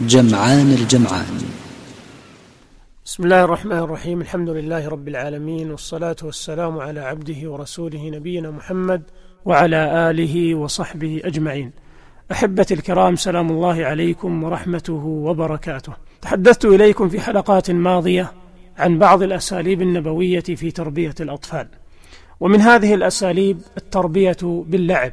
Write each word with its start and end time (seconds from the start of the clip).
جمعان 0.00 0.72
الجمعان. 0.72 1.42
بسم 3.04 3.24
الله 3.24 3.44
الرحمن 3.44 3.78
الرحيم. 3.78 4.20
الحمد 4.20 4.48
لله 4.48 4.88
رب 4.88 5.08
العالمين 5.08 5.70
والصلاة 5.70 6.16
والسلام 6.22 6.78
على 6.78 7.00
عبده 7.00 7.50
ورسوله 7.50 8.10
نبينا 8.10 8.50
محمد 8.50 9.02
وعلى 9.44 10.10
آله 10.10 10.54
وصحبه 10.54 11.20
أجمعين. 11.24 11.70
أحبتي 12.32 12.74
الكرام 12.74 13.16
سلام 13.16 13.50
الله 13.50 13.84
عليكم 13.84 14.44
ورحمته 14.44 15.04
وبركاته. 15.04 15.92
تحدثت 16.22 16.64
إليكم 16.64 17.08
في 17.08 17.20
حلقات 17.20 17.70
ماضية 17.70 18.32
عن 18.78 18.98
بعض 18.98 19.22
الأساليب 19.22 19.82
النبوية 19.82 20.40
في 20.40 20.70
تربية 20.70 21.14
الأطفال. 21.20 21.66
ومن 22.40 22.60
هذه 22.60 22.94
الأساليب 22.94 23.60
التربية 23.76 24.36
باللعب. 24.42 25.12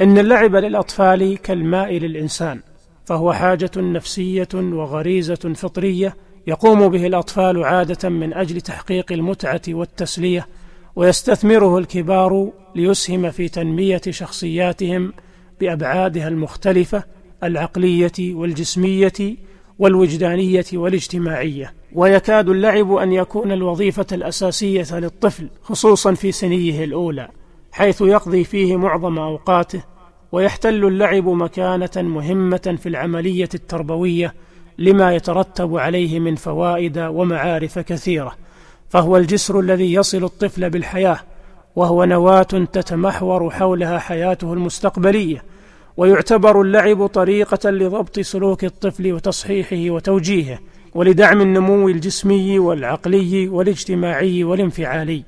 إن 0.00 0.18
اللعب 0.18 0.56
للأطفال 0.56 1.38
كالماء 1.38 1.92
للإنسان. 1.92 2.60
فهو 3.04 3.32
حاجة 3.32 3.70
نفسية 3.76 4.48
وغريزة 4.54 5.52
فطرية 5.54 6.16
يقوم 6.46 6.88
به 6.88 7.06
الأطفال 7.06 7.64
عادة 7.64 8.08
من 8.08 8.34
أجل 8.34 8.60
تحقيق 8.60 9.12
المتعة 9.12 9.62
والتسلية 9.68 10.46
ويستثمره 10.96 11.78
الكبار 11.78 12.52
ليسهم 12.74 13.30
في 13.30 13.48
تنمية 13.48 14.00
شخصياتهم 14.10 15.12
بأبعادها 15.60 16.28
المختلفة 16.28 17.04
العقلية 17.42 18.34
والجسمية 18.34 19.36
والوجدانية 19.78 20.64
والاجتماعية. 20.72 21.74
ويكاد 21.92 22.48
اللعب 22.48 22.92
أن 22.92 23.12
يكون 23.12 23.52
الوظيفة 23.52 24.06
الأساسية 24.12 24.98
للطفل 24.98 25.48
خصوصا 25.62 26.14
في 26.14 26.32
سنيه 26.32 26.84
الأولى 26.84 27.28
حيث 27.72 28.00
يقضي 28.00 28.44
فيه 28.44 28.76
معظم 28.76 29.18
أوقاته. 29.18 29.93
ويحتل 30.34 30.84
اللعب 30.84 31.28
مكانة 31.28 31.90
مهمة 31.96 32.76
في 32.82 32.88
العملية 32.88 33.48
التربوية 33.54 34.34
لما 34.78 35.14
يترتب 35.14 35.76
عليه 35.76 36.20
من 36.20 36.34
فوائد 36.34 36.98
ومعارف 36.98 37.78
كثيرة 37.78 38.34
فهو 38.88 39.16
الجسر 39.16 39.60
الذي 39.60 39.92
يصل 39.92 40.24
الطفل 40.24 40.70
بالحياة 40.70 41.18
وهو 41.76 42.04
نواة 42.04 42.42
تتمحور 42.42 43.50
حولها 43.50 43.98
حياته 43.98 44.52
المستقبلية 44.52 45.42
ويعتبر 45.96 46.60
اللعب 46.62 47.06
طريقة 47.06 47.70
لضبط 47.70 48.20
سلوك 48.20 48.64
الطفل 48.64 49.12
وتصحيحه 49.12 49.90
وتوجيهه 49.94 50.58
ولدعم 50.94 51.40
النمو 51.40 51.88
الجسمي 51.88 52.58
والعقلي 52.58 53.48
والاجتماعي 53.48 54.44
والانفعالي. 54.44 55.22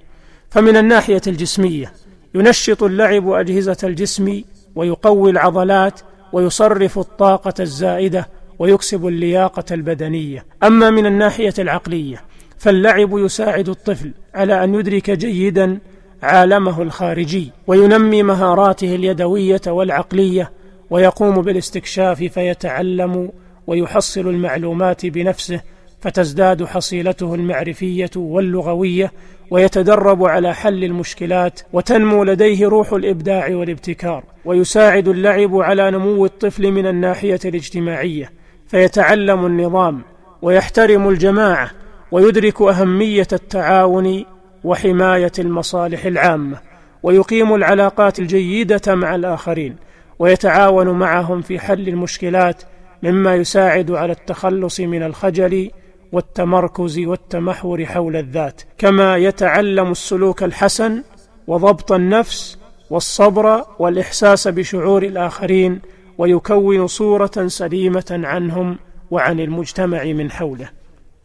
فمن 0.50 0.76
الناحية 0.76 1.22
الجسمية 1.26 1.92
ينشط 2.34 2.82
اللعب 2.82 3.28
أجهزة 3.28 3.78
الجسم 3.84 4.42
ويقوي 4.76 5.30
العضلات 5.30 6.00
ويصرف 6.32 6.98
الطاقة 6.98 7.54
الزائدة 7.60 8.28
ويكسب 8.58 9.06
اللياقة 9.06 9.64
البدنية. 9.70 10.44
أما 10.62 10.90
من 10.90 11.06
الناحية 11.06 11.54
العقلية 11.58 12.22
فاللعب 12.58 13.18
يساعد 13.18 13.68
الطفل 13.68 14.12
على 14.34 14.64
أن 14.64 14.74
يدرك 14.74 15.10
جيدا 15.10 15.78
عالمه 16.22 16.82
الخارجي 16.82 17.52
وينمي 17.66 18.22
مهاراته 18.22 18.94
اليدوية 18.94 19.60
والعقلية 19.66 20.50
ويقوم 20.90 21.42
بالاستكشاف 21.42 22.22
فيتعلم 22.22 23.30
ويحصل 23.66 24.20
المعلومات 24.20 25.06
بنفسه 25.06 25.60
فتزداد 26.00 26.64
حصيلته 26.64 27.34
المعرفية 27.34 28.10
واللغوية 28.16 29.12
ويتدرب 29.50 30.24
على 30.24 30.54
حل 30.54 30.84
المشكلات 30.84 31.60
وتنمو 31.72 32.24
لديه 32.24 32.68
روح 32.68 32.92
الإبداع 32.92 33.48
والابتكار 33.50 34.24
ويساعد 34.44 35.08
اللعب 35.08 35.56
على 35.56 35.90
نمو 35.90 36.24
الطفل 36.24 36.70
من 36.70 36.86
الناحية 36.86 37.40
الاجتماعية. 37.44 38.32
فيتعلم 38.68 39.46
النظام 39.46 40.02
ويحترم 40.42 41.08
الجماعة 41.08 41.70
ويدرك 42.12 42.62
أهمية 42.62 43.26
التعاون 43.32 44.24
وحماية 44.64 45.32
المصالح 45.38 46.04
العامة 46.04 46.58
ويقيم 47.02 47.54
العلاقات 47.54 48.18
الجيدة 48.18 48.94
مع 48.94 49.14
الآخرين 49.14 49.76
ويتعاون 50.18 50.88
معهم 50.88 51.42
في 51.42 51.58
حل 51.58 51.88
المشكلات 51.88 52.62
مما 53.02 53.34
يساعد 53.34 53.90
على 53.90 54.12
التخلص 54.12 54.80
من 54.80 55.02
الخجل 55.02 55.70
والتمركز 56.12 56.98
والتمحور 56.98 57.84
حول 57.84 58.16
الذات 58.16 58.62
كما 58.78 59.16
يتعلم 59.16 59.90
السلوك 59.90 60.42
الحسن 60.42 61.02
وضبط 61.46 61.92
النفس 61.92 62.58
والصبر 62.90 63.64
والإحساس 63.78 64.48
بشعور 64.48 65.02
الآخرين 65.02 65.80
ويكون 66.18 66.86
صورة 66.86 67.46
سليمة 67.46 68.04
عنهم 68.10 68.78
وعن 69.10 69.40
المجتمع 69.40 70.04
من 70.04 70.30
حوله. 70.30 70.68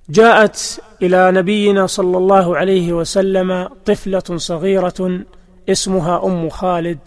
جاءت 0.10 0.82
إلى 1.02 1.32
نبينا 1.32 1.88
صلى 1.88 2.18
الله 2.18 2.58
عليه 2.58 2.94
وسلم 2.94 3.70
طفلة 3.86 4.38
صغيرة 4.38 5.22
اسمها 5.70 6.26
أم 6.26 6.50
خالد 6.50 7.00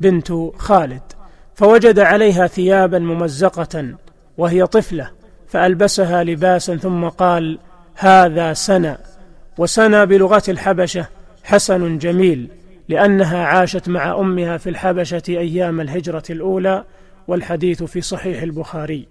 بنت 0.00 0.32
خالد 0.56 1.02
فوجد 1.54 1.98
عليها 1.98 2.46
ثيابا 2.46 2.98
ممزقة 2.98 3.94
وهي 4.38 4.66
طفلة. 4.66 5.19
فألبسها 5.50 6.24
لباسا 6.24 6.76
ثم 6.76 7.08
قال 7.08 7.58
هذا 7.94 8.52
سنى. 8.52 8.96
وسنى 9.58 10.06
بلغة 10.06 10.42
الحبشة 10.48 11.06
حسن 11.44 11.98
جميل 11.98 12.48
لأنها 12.88 13.44
عاشت 13.44 13.88
مع 13.88 14.20
أمها 14.20 14.56
في 14.56 14.70
الحبشة 14.70 15.22
أيام 15.28 15.80
الهجرة 15.80 16.22
الأولى 16.30 16.84
والحديث 17.28 17.82
في 17.82 18.00
صحيح 18.00 18.42
البخاري. 18.42 19.06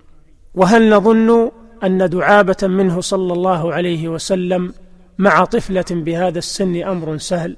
وهل 0.55 0.89
نظن 0.89 1.51
أن 1.83 2.09
دعابة 2.09 2.57
منه 2.63 3.01
صلى 3.01 3.33
الله 3.33 3.73
عليه 3.73 4.07
وسلم 4.07 4.73
مع 5.17 5.45
طفلة 5.45 5.85
بهذا 5.91 6.37
السن 6.39 6.83
أمر 6.83 7.17
سهل؟ 7.17 7.55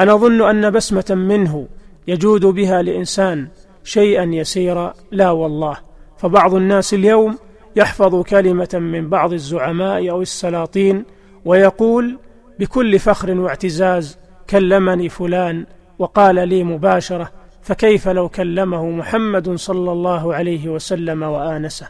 أنظن 0.00 0.48
أن 0.48 0.70
بسمة 0.70 1.04
منه 1.10 1.68
يجود 2.08 2.46
بها 2.46 2.82
لإنسان 2.82 3.48
شيئا 3.84 4.24
يسيرا 4.24 4.94
لا 5.10 5.30
والله. 5.30 5.76
فبعض 6.18 6.54
الناس 6.54 6.94
اليوم 6.94 7.38
يحفظ 7.76 8.22
كلمة 8.22 8.68
من 8.74 9.08
بعض 9.08 9.32
الزعماء 9.32 10.10
أو 10.10 10.22
السلاطين 10.22 11.04
ويقول 11.44 12.18
بكل 12.58 12.98
فخر 12.98 13.40
واعتزاز 13.40 14.18
كلمني 14.50 15.08
فلان 15.08 15.66
وقال 15.98 16.48
لي 16.48 16.64
مباشرة 16.64 17.30
فكيف 17.62 18.08
لو 18.08 18.28
كلمه 18.28 18.90
محمد 18.90 19.54
صلى 19.54 19.92
الله 19.92 20.34
عليه 20.34 20.68
وسلم 20.68 21.22
وآنسه. 21.22 21.88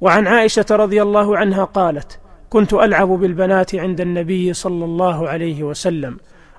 وعن 0.00 0.26
عائشة 0.26 0.66
رضي 0.70 1.02
الله 1.02 1.36
عنها 1.36 1.64
قالت 1.64 2.18
كنت 2.50 2.74
ألعب 2.74 3.08
بالبنات 3.08 3.74
عند 3.74 4.00
النبي 4.00 4.52
صلى 4.52 4.84
الله 4.84 5.28
عليه 5.28 5.62
وسلم 5.62 6.16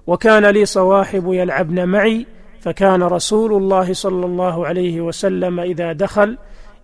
وكان 0.07 0.45
لي 0.45 0.65
صواحب 0.65 1.33
يلعبن 1.33 1.85
معي 1.85 2.25
فكان 2.61 3.03
رسول 3.03 3.53
الله 3.53 3.93
صلى 3.93 4.25
الله 4.25 4.67
عليه 4.67 5.01
وسلم 5.01 5.59
إذا 5.59 5.93
دخل 5.93 6.37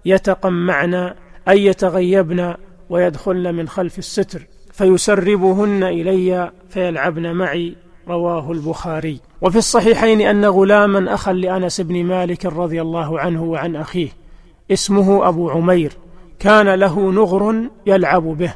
يتقمعن 0.06 1.14
أن 1.48 1.58
يتغيبن 1.58 2.54
ويدخلن 2.90 3.56
من 3.56 3.68
خلف 3.68 3.98
الستر 3.98 4.48
فيسربهن 4.72 5.84
إلي 5.84 6.52
فيلعبن 6.70 7.34
معي 7.34 7.76
رواه 8.08 8.52
البخاري. 8.52 9.20
وفي 9.42 9.58
الصحيحين 9.58 10.22
أن 10.22 10.46
غلاما 10.46 11.14
أخا 11.14 11.34
لأنس 11.34 11.82
بن 11.82 12.04
مالك 12.04 12.46
رضي 12.46 12.82
الله 12.82 13.20
عنه 13.20 13.44
وعن 13.44 13.76
أخيه 13.76 14.10
اسمه 14.72 15.28
أبو 15.28 15.50
عمير 15.50 15.94
كان 16.40 16.74
له 16.74 17.12
نغر 17.12 17.70
يلعب 17.86 18.24
به 18.24 18.54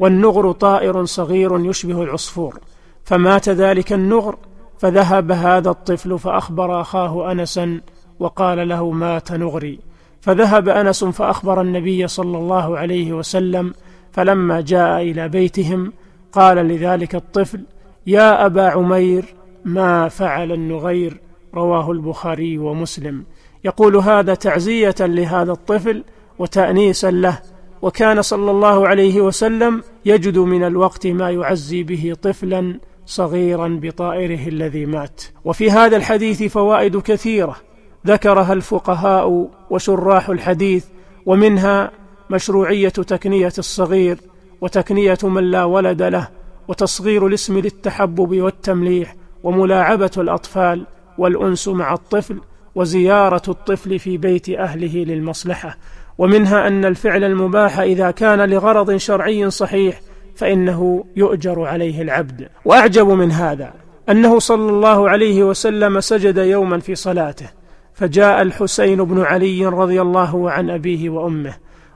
والنغر 0.00 0.52
طائر 0.52 1.04
صغير 1.04 1.66
يشبه 1.66 2.02
العصفور. 2.02 2.60
فمات 3.04 3.48
ذلك 3.48 3.92
النغر 3.92 4.36
فذهب 4.78 5.32
هذا 5.32 5.70
الطفل 5.70 6.18
فأخبر 6.18 6.80
أخاه 6.80 7.32
أنسا 7.32 7.80
وقال 8.18 8.68
له 8.68 8.90
مات 8.90 9.32
نغري. 9.32 9.78
فذهب 10.24 10.68
أنس 10.68 11.04
فأخبر 11.04 11.60
النبي 11.60 12.08
صلى 12.08 12.38
الله 12.38 12.78
عليه 12.78 13.12
وسلم 13.12 13.74
فلما 14.12 14.60
جاء 14.60 15.02
إلى 15.02 15.28
بيتهم 15.28 15.92
قال 16.32 16.56
لذلك 16.56 17.14
الطفل 17.14 17.60
يا 18.06 18.46
أبا 18.46 18.62
عمير 18.62 19.24
ما 19.64 20.08
فعل 20.08 20.52
النغير؟ 20.52 21.20
رواه 21.54 21.92
البخاري 21.92 22.58
ومسلم. 22.58 23.24
يقول 23.64 23.96
هذا 23.96 24.34
تعزية 24.34 24.94
لهذا 25.00 25.52
الطفل 25.52 26.04
وتأنيسا 26.38 27.10
له 27.10 27.38
وكان 27.82 28.22
صلى 28.22 28.50
الله 28.50 28.88
عليه 28.88 29.20
وسلم 29.20 29.82
يجد 30.04 30.38
من 30.38 30.64
الوقت 30.64 31.06
ما 31.06 31.30
يعزي 31.30 31.82
به 31.82 32.16
طفلا 32.22 32.80
صغيرا 33.06 33.78
بطائره 33.82 34.48
الذي 34.48 34.86
مات. 34.86 35.22
وفي 35.44 35.70
هذا 35.70 35.96
الحديث 35.96 36.42
فوائد 36.42 36.96
كثيرة 36.96 37.56
ذكرها 38.06 38.52
الفقهاء 38.52 39.48
وشراح 39.70 40.28
الحديث 40.28 40.84
ومنها 41.26 41.90
مشروعية 42.30 42.88
تكنية 42.88 43.52
الصغير 43.58 44.18
وتكنية 44.60 45.18
من 45.22 45.50
لا 45.50 45.64
ولد 45.64 46.02
له 46.02 46.28
وتصغير 46.68 47.26
الاسم 47.26 47.58
للتحبب 47.58 48.40
والتمليح 48.40 49.16
وملاعبة 49.42 50.10
الأطفال 50.18 50.86
والأنس 51.18 51.68
مع 51.68 51.94
الطفل 51.94 52.40
وزيارة 52.74 53.42
الطفل 53.48 53.98
في 53.98 54.18
بيت 54.18 54.48
أهله 54.48 55.04
للمصلحة. 55.04 55.76
ومنها 56.18 56.68
أن 56.68 56.84
الفعل 56.84 57.24
المباح 57.24 57.78
إذا 57.78 58.10
كان 58.10 58.50
لغرض 58.50 58.96
شرعي 58.96 59.50
صحيح 59.50 60.00
فإنه 60.36 61.04
يؤجر 61.16 61.62
عليه 61.62 62.02
العبد. 62.02 62.48
وأعجب 62.64 63.08
من 63.08 63.32
هذا 63.32 63.72
أنه 64.08 64.38
صلى 64.38 64.70
الله 64.70 65.08
عليه 65.08 65.42
وسلم 65.42 66.00
سجد 66.00 66.36
يوما 66.36 66.78
في 66.78 66.94
صلاته 66.94 67.63
فجاء 67.94 68.42
الحسين 68.42 69.04
بن 69.04 69.22
علي 69.22 69.66
رضي 69.66 70.02
الله 70.02 70.50
عن 70.50 70.70
أبيه 70.70 71.10
وأمه 71.10 71.54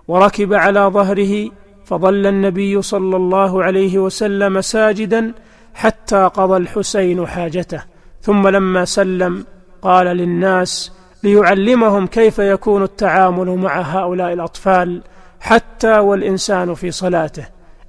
وركب 0.08 0.54
على 0.54 0.80
ظهره 0.80 1.50
فظل 1.84 2.26
النبي 2.26 2.82
صلى 2.82 3.16
الله 3.16 3.64
عليه 3.64 3.98
وسلم 3.98 4.60
ساجدا 4.60 5.32
حتى 5.74 6.30
قضى 6.34 6.56
الحسين 6.56 7.26
حاجته. 7.26 7.82
ثم 8.20 8.48
لما 8.48 8.84
سلم 8.84 9.44
قال 9.82 10.06
للناس 10.06 10.92
ليعلمهم 11.22 12.06
كيف 12.06 12.38
يكون 12.38 12.82
التعامل 12.82 13.50
مع 13.50 13.80
هؤلاء 13.80 14.32
الأطفال 14.32 15.02
حتى 15.40 15.98
والإنسان 15.98 16.74
في 16.74 16.90
صلاته. 16.90 17.46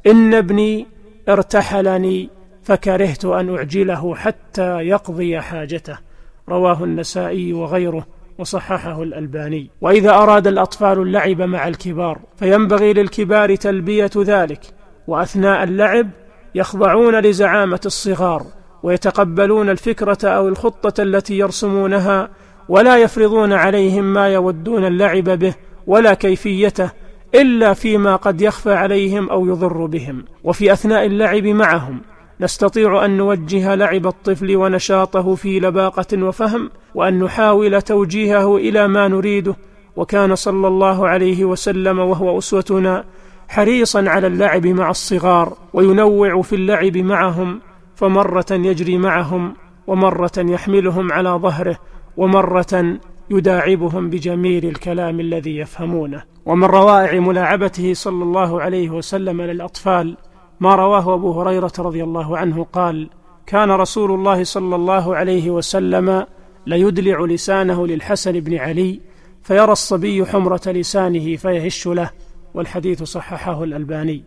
إن 0.08 0.34
ابني 0.34 0.88
ارتحلني 1.30 2.30
فكرهت 2.64 3.26
أن 3.26 3.56
أعجله 3.56 4.16
حتى 4.16 4.78
يقضي 4.78 5.42
حاجته. 5.42 6.09
رواه 6.50 6.84
النسائي 6.84 7.54
وغيره 7.54 8.08
وصححه 8.40 9.04
الألباني. 9.04 9.70
وإذا 9.82 10.12
أراد 10.12 10.48
الأطفال 10.48 11.00
اللعب 11.02 11.42
مع 11.42 11.68
الكبار 11.68 12.20
فينبغي 12.38 12.94
للكبار 12.94 13.56
تلبية 13.56 14.12
ذلك 14.18 14.62
وأثناء 15.08 15.64
اللعب 15.64 16.10
يخضعون 16.56 17.20
لزعامة 17.20 17.80
الصغار 17.86 18.44
ويتقبلون 18.84 19.70
الفكرة 19.70 20.18
أو 20.24 20.48
الخطة 20.48 21.04
التي 21.04 21.38
يرسمونها 21.38 22.30
ولا 22.70 22.98
يفرضون 22.98 23.54
عليهم 23.54 24.14
ما 24.14 24.28
يودون 24.28 24.86
اللعب 24.86 25.24
به 25.24 25.56
ولا 25.88 26.14
كيفيته 26.14 26.92
إلا 27.36 27.74
فيما 27.74 28.16
قد 28.16 28.42
يخفى 28.42 28.74
عليهم 28.74 29.30
أو 29.30 29.46
يضر 29.46 29.86
بهم. 29.86 30.26
وفي 30.44 30.74
أثناء 30.74 31.06
اللعب 31.06 31.44
معهم 31.44 32.02
نستطيع 32.42 33.06
أن 33.06 33.18
نوجه 33.18 33.76
لعب 33.76 34.08
الطفل 34.08 34.56
ونشاطه 34.56 35.36
في 35.36 35.60
لباقة 35.60 36.24
وفهم 36.24 36.70
وأن 36.96 37.20
نحاول 37.20 37.82
توجيهه 37.82 38.58
إلى 38.58 38.88
ما 38.88 39.08
نريده. 39.08 39.56
وكان 39.96 40.36
صلى 40.36 40.68
الله 40.68 41.08
عليه 41.08 41.46
وسلم 41.46 42.00
وهو 42.00 42.38
أسوتنا 42.38 43.04
حريصا 43.48 44.10
على 44.10 44.28
اللعب 44.28 44.68
مع 44.68 44.90
الصغار 44.90 45.54
وينوع 45.74 46.42
في 46.42 46.56
اللعب 46.56 46.98
معهم 46.98 47.62
فمرة 47.96 48.46
يجري 48.52 48.98
معهم 48.98 49.54
ومرة 49.88 50.32
يحملهم 50.38 51.12
على 51.12 51.30
ظهره 51.30 51.78
ومرة 52.18 53.00
يداعبهم 53.30 54.10
بجميل 54.10 54.66
الكلام 54.66 55.20
الذي 55.20 55.58
يفهمونه. 55.58 56.24
ومن 56.46 56.64
روائع 56.64 57.20
ملاعبته 57.20 57.94
صلى 57.94 58.24
الله 58.24 58.62
عليه 58.62 58.90
وسلم 58.90 59.42
للأطفال 59.42 60.18
ما 60.60 60.76
رواه 60.76 61.14
أبو 61.14 61.42
هريرة 61.42 61.72
رضي 61.80 62.04
الله 62.04 62.38
عنه 62.38 62.64
قال 62.74 63.10
كان 63.46 63.72
رسول 63.72 64.12
الله 64.12 64.44
صلى 64.44 64.76
الله 64.76 65.16
عليه 65.16 65.50
وسلم 65.50 66.26
ليدلع 66.66 67.22
لسانه 67.22 67.88
للحسن 67.88 68.40
بن 68.40 68.58
علي 68.58 69.00
فيرى 69.44 69.72
الصبي 69.72 70.26
حمرة 70.26 70.62
لسانه 70.68 71.36
فيهش 71.36 71.88
له 71.88 72.10
والحديث 72.54 73.04
صححه 73.04 73.64
الألباني. 73.64 74.24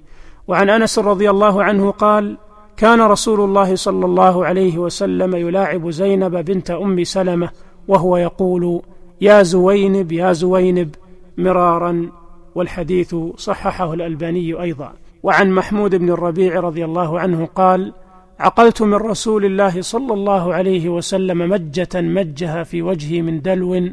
وعن 0.48 0.70
أنس 0.70 0.98
رضي 0.98 1.30
الله 1.30 1.64
عنه 1.64 1.90
قال 1.90 2.38
كان 2.76 3.00
رسول 3.00 3.40
الله 3.40 3.74
صلى 3.74 4.06
الله 4.06 4.46
عليه 4.46 4.78
وسلم 4.78 5.36
يلاعب 5.36 5.90
زينب 5.90 6.36
بنت 6.36 6.70
أم 6.70 7.04
سلمة 7.04 7.50
وهو 7.88 8.16
يقول 8.16 8.82
يا 9.20 9.42
زوينب 9.42 10.12
يا 10.12 10.32
زوينب 10.32 10.94
مرارا 11.38 12.10
والحديث 12.54 13.14
صححه 13.36 13.94
الألباني 13.94 14.62
أيضا. 14.62 14.92
وعن 15.22 15.50
محمود 15.50 15.94
بن 15.94 16.10
الربيع 16.10 16.60
رضي 16.60 16.84
الله 16.84 17.20
عنه 17.20 17.46
قال 17.46 17.92
عقلت 18.38 18.82
من 18.82 18.94
رسول 18.94 19.44
الله 19.44 19.82
صلى 19.82 20.14
الله 20.14 20.54
عليه 20.54 20.88
وسلم 20.88 21.38
مجة 21.38 21.88
مجها 21.94 22.62
في 22.62 22.82
وجهي 22.82 23.22
من 23.22 23.42
دلو 23.42 23.90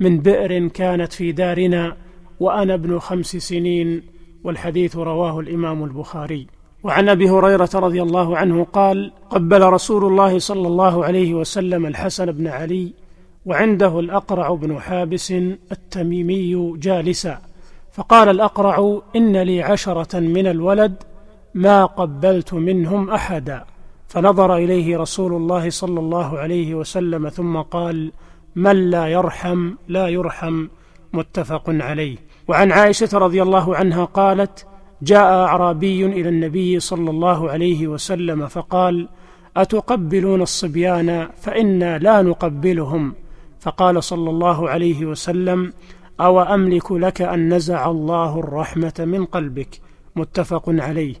من 0.00 0.20
بئر 0.20 0.68
كانت 0.68 1.12
في 1.12 1.32
دارنا 1.32 1.96
وأنا 2.40 2.74
ابن 2.74 2.98
خمس 2.98 3.36
سنين 3.36 4.02
والحديث 4.44 4.96
رواه 4.96 5.40
الإمام 5.40 5.84
البخاري. 5.84 6.46
وعن 6.82 7.08
أبي 7.08 7.30
هريرة 7.30 7.70
رضي 7.74 8.02
الله 8.02 8.36
عنه 8.36 8.64
قال 8.64 9.12
قبل 9.30 9.62
رسول 9.62 10.04
الله 10.04 10.38
صلى 10.38 10.68
الله 10.68 11.04
عليه 11.04 11.34
وسلم 11.34 11.86
الحسن 11.86 12.32
بن 12.32 12.46
علي 12.46 12.92
وعنده 13.46 14.00
الأقرع 14.00 14.54
بن 14.54 14.78
حابس 14.78 15.32
التميمي 15.72 16.74
جالسا 16.78 17.38
فقال 17.96 18.28
الأقرع 18.28 19.00
إن 19.16 19.36
لي 19.36 19.62
عشرة 19.62 20.20
من 20.20 20.46
الولد 20.46 20.94
ما 21.54 21.84
قبلت 21.84 22.54
منهم 22.54 23.10
أحدا. 23.10 23.64
فنظر 24.08 24.56
إليه 24.56 24.98
رسول 24.98 25.32
الله 25.32 25.70
صلى 25.70 26.00
الله 26.00 26.38
عليه 26.38 26.74
وسلم 26.74 27.28
ثم 27.28 27.56
قال 27.56 28.12
من 28.56 28.90
لا 28.90 29.06
يرحم 29.06 29.74
لا 29.88 30.08
يرحم 30.08 30.66
متفق 31.12 31.62
عليه. 31.68 32.16
وعن 32.48 32.72
عائشة 32.72 33.18
رضي 33.18 33.42
الله 33.42 33.76
عنها 33.76 34.04
قالت 34.04 34.66
جاء 35.02 35.32
أعرابي 35.32 36.06
إلى 36.06 36.28
النبي 36.28 36.80
صلى 36.80 37.10
الله 37.10 37.50
عليه 37.50 37.86
وسلم 37.86 38.46
فقال 38.46 39.08
أتقبلون 39.56 40.42
الصبيان 40.42 41.28
فإنا 41.36 41.98
لا 41.98 42.22
نقبلهم؟ 42.22 43.14
فقال 43.60 44.02
صلى 44.02 44.30
الله 44.30 44.68
عليه 44.68 45.06
وسلم 45.06 45.72
أو 46.20 46.40
أملك 46.40 46.92
لك 46.92 47.22
أن 47.22 47.54
نزع 47.54 47.90
الله 47.90 48.40
الرحمة 48.40 48.92
من 48.98 49.24
قلبك. 49.24 49.80
متفق 50.16 50.64
عليه. 50.68 51.14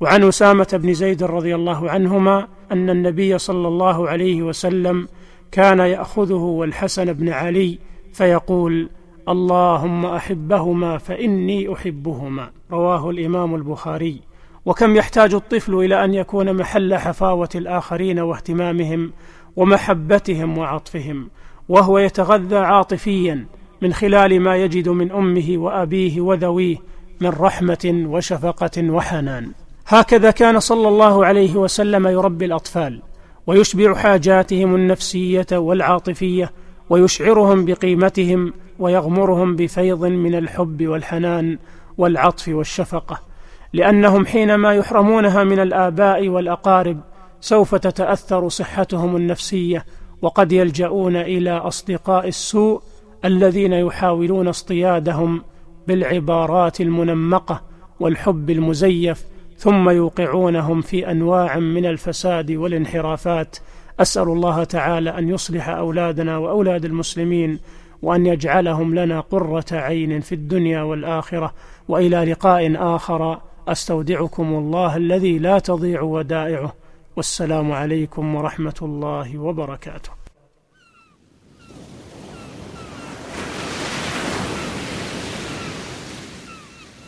وعن 0.00 0.24
أسامة 0.24 0.68
بن 0.82 0.94
زيد 0.94 1.22
رضي 1.22 1.54
الله 1.54 1.90
عنهما 1.90 2.48
أن 2.72 2.90
النبي 2.90 3.38
صلى 3.38 3.68
الله 3.68 4.08
عليه 4.08 4.42
وسلم 4.42 5.08
كان 5.52 5.78
يأخذه 5.78 6.34
والحسن 6.34 7.12
بن 7.12 7.28
علي 7.28 7.78
فيقول 8.12 8.88
اللهم 9.28 10.06
أحبهما 10.06 10.98
فإني 10.98 11.72
أحبهما. 11.72 12.50
رواه 12.72 13.10
الإمام 13.10 13.54
البخاري. 13.54 14.20
وكم 14.64 14.96
يحتاج 14.96 15.34
الطفل 15.34 15.74
إلى 15.74 16.04
أن 16.04 16.14
يكون 16.14 16.56
محل 16.56 16.94
حفاوة 16.94 17.48
الآخرين 17.54 18.18
واهتمامهم 18.18 19.12
ومحبتهم 19.56 20.58
وعطفهم 20.58 21.30
وهو 21.68 21.98
يتغذى 21.98 22.56
عاطفيا 22.56 23.46
من 23.82 23.92
خلال 23.92 24.40
ما 24.40 24.56
يجد 24.56 24.88
من 24.88 25.12
أمه 25.12 25.46
وأبيه 25.56 26.20
وذويه 26.20 26.76
من 27.20 27.28
رحمة 27.28 28.04
وشفقة 28.06 28.90
وحنان. 28.90 29.52
هكذا 29.86 30.30
كان 30.30 30.60
صلى 30.60 30.88
الله 30.88 31.26
عليه 31.26 31.56
وسلم 31.56 32.06
يربي 32.06 32.44
الأطفال 32.44 33.02
ويشبع 33.46 33.94
حاجاتهم 33.94 34.74
النفسية 34.74 35.46
والعاطفية 35.52 36.52
ويشعرهم 36.90 37.64
بقيمتهم 37.64 38.52
ويغمرهم 38.78 39.56
بفيض 39.56 40.04
من 40.04 40.34
الحب 40.34 40.86
والحنان 40.86 41.58
والعطف 41.98 42.48
والشفقة. 42.48 43.20
لأنهم 43.72 44.26
حينما 44.26 44.74
يحرمونها 44.74 45.44
من 45.44 45.60
الآباء 45.60 46.28
والأقارب 46.28 47.00
سوف 47.40 47.74
تتأثر 47.74 48.48
صحتهم 48.48 49.16
النفسية 49.16 49.84
وقد 50.22 50.52
يلجؤون 50.52 51.16
إلى 51.16 51.50
أصدقاء 51.50 52.28
السوء 52.28 52.82
الذين 53.24 53.72
يحاولون 53.72 54.48
اصطيادهم 54.48 55.42
بالعبارات 55.88 56.80
المنمقة 56.80 57.62
والحب 58.00 58.50
المزيف 58.50 59.24
ثم 59.56 59.90
يوقعونهم 59.90 60.80
في 60.80 61.10
أنواع 61.10 61.58
من 61.58 61.86
الفساد 61.86 62.52
والانحرافات. 62.52 63.56
أسأل 64.00 64.28
الله 64.28 64.64
تعالى 64.64 65.18
أن 65.18 65.28
يصلح 65.28 65.68
أولادنا 65.68 66.36
وأولاد 66.36 66.84
المسلمين 66.84 67.58
وأن 68.02 68.26
يجعلهم 68.26 68.94
لنا 68.94 69.20
قرة 69.20 69.64
عين 69.72 70.20
في 70.20 70.34
الدنيا 70.34 70.82
والآخرة. 70.82 71.54
وإلى 71.88 72.24
لقاء 72.24 72.94
آخر 72.96 73.40
أستودعكم 73.68 74.54
الله 74.54 74.96
الذي 74.96 75.38
لا 75.38 75.58
تضيع 75.58 76.00
ودائعه. 76.00 76.74
والسلام 77.16 77.72
عليكم 77.72 78.34
ورحمة 78.34 78.78
الله 78.82 79.38
وبركاته. 79.38 80.19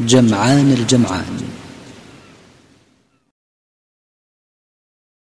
جمعان 0.00 0.72
الجمعان. 0.72 1.63